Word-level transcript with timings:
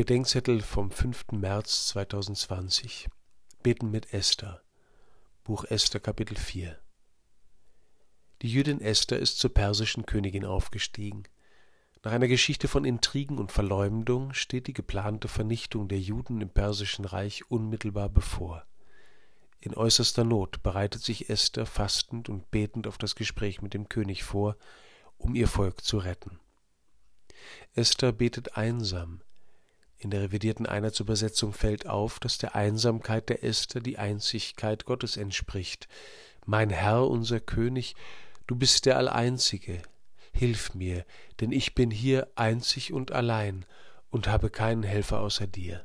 Bedenkzettel 0.00 0.62
vom 0.62 0.90
5. 0.90 1.32
März 1.32 1.88
2020 1.88 3.10
Beten 3.62 3.90
mit 3.90 4.14
Esther 4.14 4.62
Buch 5.44 5.64
Esther 5.64 6.00
Kapitel 6.00 6.38
4 6.38 6.78
Die 8.40 8.48
Jüdin 8.50 8.80
Esther 8.80 9.18
ist 9.18 9.38
zur 9.38 9.52
persischen 9.52 10.06
Königin 10.06 10.46
aufgestiegen. 10.46 11.24
Nach 12.02 12.12
einer 12.12 12.28
Geschichte 12.28 12.66
von 12.66 12.86
Intrigen 12.86 13.36
und 13.36 13.52
Verleumdung 13.52 14.32
steht 14.32 14.68
die 14.68 14.72
geplante 14.72 15.28
Vernichtung 15.28 15.86
der 15.86 16.00
Juden 16.00 16.40
im 16.40 16.48
persischen 16.48 17.04
Reich 17.04 17.50
unmittelbar 17.50 18.08
bevor. 18.08 18.64
In 19.60 19.74
äußerster 19.74 20.24
Not 20.24 20.62
bereitet 20.62 21.02
sich 21.02 21.28
Esther 21.28 21.66
fastend 21.66 22.30
und 22.30 22.50
betend 22.50 22.86
auf 22.86 22.96
das 22.96 23.16
Gespräch 23.16 23.60
mit 23.60 23.74
dem 23.74 23.90
König 23.90 24.24
vor, 24.24 24.56
um 25.18 25.34
ihr 25.34 25.46
Volk 25.46 25.84
zu 25.84 25.98
retten. 25.98 26.40
Esther 27.74 28.12
betet 28.12 28.56
einsam, 28.56 29.20
in 30.00 30.10
der 30.10 30.22
revidierten 30.22 30.64
Einheitsübersetzung 30.64 31.52
fällt 31.52 31.86
auf, 31.86 32.18
dass 32.18 32.38
der 32.38 32.54
Einsamkeit 32.54 33.28
der 33.28 33.44
Esther 33.44 33.80
die 33.80 33.98
Einzigkeit 33.98 34.86
Gottes 34.86 35.18
entspricht. 35.18 35.88
Mein 36.46 36.70
Herr, 36.70 37.06
unser 37.06 37.38
König, 37.38 37.94
du 38.46 38.56
bist 38.56 38.86
der 38.86 38.96
Alleinzige. 38.96 39.82
Hilf 40.32 40.74
mir, 40.74 41.04
denn 41.40 41.52
ich 41.52 41.74
bin 41.74 41.90
hier 41.90 42.28
einzig 42.34 42.94
und 42.94 43.12
allein 43.12 43.66
und 44.08 44.26
habe 44.26 44.48
keinen 44.48 44.84
Helfer 44.84 45.20
außer 45.20 45.46
dir. 45.46 45.84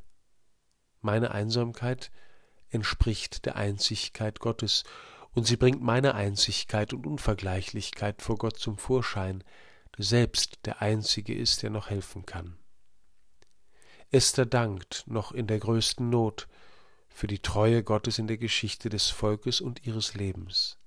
Meine 1.02 1.32
Einsamkeit 1.32 2.10
entspricht 2.70 3.46
der 3.46 3.58
Einzigkeit 3.58 4.40
Gottes, 4.40 4.86
und 5.34 5.46
sie 5.46 5.58
bringt 5.58 5.82
meine 5.82 6.16
Einzigkeit 6.16 6.94
und 6.94 7.06
Unvergleichlichkeit 7.06 8.22
vor 8.22 8.38
Gott 8.38 8.58
zum 8.58 8.78
Vorschein, 8.78 9.44
der 9.98 10.06
selbst 10.06 10.60
der 10.64 10.82
Einzige 10.82 11.36
ist, 11.36 11.62
der 11.64 11.70
noch 11.70 11.90
helfen 11.90 12.26
kann. 12.26 12.58
Esther 14.16 14.46
dankt, 14.46 15.04
noch 15.08 15.34
in 15.34 15.46
der 15.46 15.60
größten 15.60 16.10
Not, 16.10 16.48
für 17.10 17.28
die 17.28 17.40
Treue 17.40 17.84
Gottes 17.84 18.18
in 18.18 18.28
der 18.28 18.38
Geschichte 18.38 18.88
des 18.88 19.10
Volkes 19.10 19.60
und 19.60 19.86
ihres 19.86 20.14
Lebens. 20.14 20.78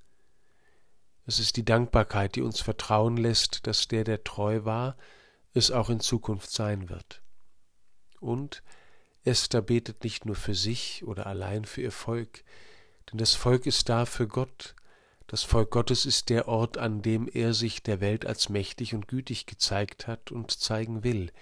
Es 1.27 1.39
ist 1.39 1.59
die 1.59 1.65
Dankbarkeit, 1.67 2.37
die 2.37 2.41
uns 2.41 2.63
vertrauen 2.63 3.19
lässt, 3.19 3.67
dass 3.67 3.87
der, 3.87 4.05
der 4.05 4.25
treu 4.25 4.65
war, 4.65 4.97
es 5.53 5.71
auch 5.71 5.91
in 5.91 6.01
Zukunft 6.01 6.51
sein 6.51 6.89
wird. 6.89 7.21
Und 8.19 8.63
Esther 9.25 9.61
betet 9.61 10.05
nicht 10.05 10.25
nur 10.25 10.35
für 10.35 10.55
sich 10.55 11.05
oder 11.05 11.27
allein 11.27 11.67
für 11.67 11.83
ihr 11.83 11.93
Volk, 11.93 12.45
denn 13.13 13.19
das 13.19 13.35
Volk 13.35 13.67
ist 13.67 13.91
da 13.91 14.07
für 14.07 14.27
Gott, 14.27 14.75
das 15.29 15.43
Volk 15.43 15.71
Gottes 15.71 16.07
ist 16.07 16.31
der 16.31 16.49
Ort, 16.49 16.79
an 16.79 17.03
dem 17.03 17.29
er 17.29 17.53
sich 17.53 17.83
der 17.83 18.01
Welt 18.01 18.25
als 18.25 18.49
mächtig 18.49 18.95
und 18.95 19.09
gütig 19.09 19.45
gezeigt 19.45 20.07
hat 20.07 20.33
und 20.33 20.51
zeigen 20.51 21.05
will. 21.05 21.33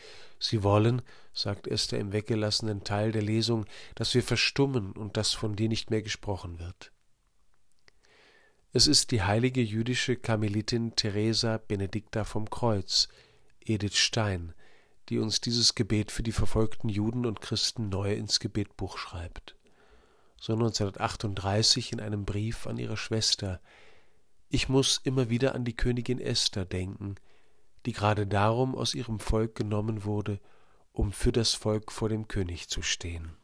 Sie 0.41 0.65
wollen, 0.65 1.03
sagt 1.33 1.69
Esther 1.69 2.01
im 2.01 2.13
weggelassenen 2.13 2.83
Teil 2.83 3.13
der 3.13 3.23
Lesung, 3.23 3.65
dass 3.95 4.13
wir 4.13 4.25
verstummen 4.25 4.91
und 4.91 5.17
dass 5.17 5.35
von 5.35 5.55
dir 5.55 5.69
nicht 5.69 5.93
mehr 5.93 6.03
gesprochen 6.03 6.59
wird. 6.59 6.91
Es 8.73 8.89
ist 8.89 9.13
die 9.13 9.23
heilige 9.23 9.63
jüdische 9.63 10.17
Karmelitin 10.17 10.97
Theresa 10.97 11.59
Benedicta 11.59 12.25
vom 12.25 12.51
Kreuz, 12.51 13.07
Edith 13.65 13.99
Stein, 13.99 14.53
die 15.11 15.19
uns 15.19 15.41
dieses 15.41 15.77
Gebet 15.77 16.11
für 16.11 16.25
die 16.25 16.33
verfolgten 16.33 16.89
Juden 16.89 17.25
und 17.25 17.41
Christen 17.41 17.89
neu 17.89 18.13
ins 18.15 18.41
Gebetbuch 18.41 18.99
schreibt 18.99 19.57
so 20.41 20.53
1938 20.53 21.93
in 21.93 22.01
einem 22.01 22.25
Brief 22.25 22.67
an 22.67 22.79
ihre 22.79 22.97
Schwester. 22.97 23.61
Ich 24.49 24.69
muss 24.69 25.01
immer 25.03 25.31
wieder 25.31 25.55
an 25.55 25.65
die 25.65 25.77
Königin 25.77 26.21
Esther 26.21 26.65
denken, 26.65 27.17
die 27.85 27.93
gerade 27.93 28.27
darum 28.27 28.75
aus 28.75 28.95
ihrem 28.95 29.19
Volk 29.19 29.55
genommen 29.55 30.05
wurde, 30.05 30.41
um 30.93 31.13
für 31.13 31.33
das 31.33 31.55
Volk 31.55 31.93
vor 31.93 32.09
dem 32.09 32.29
König 32.29 32.69
zu 32.69 32.83
stehen 32.83 33.37